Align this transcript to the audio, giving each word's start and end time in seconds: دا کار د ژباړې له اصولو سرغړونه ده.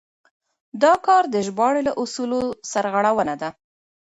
دا 0.83 0.93
کار 1.05 1.23
د 1.29 1.35
ژباړې 1.47 1.81
له 1.87 1.93
اصولو 2.01 2.41
سرغړونه 2.71 3.33
ده. 3.41 3.49